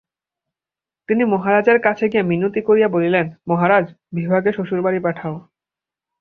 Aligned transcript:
তিনি 1.09 1.23
মহারাজের 1.25 1.77
কাছে 1.81 2.05
গিয়া 2.11 2.23
মিনতি 2.23 2.61
করিয়া 2.61 2.87
বলিলেন, 2.87 3.25
মহারাজ, 3.47 3.85
বিভাকে 4.13 4.49
শ্বশুরবাড়ি 4.53 4.99
পাঠাও। 4.99 5.35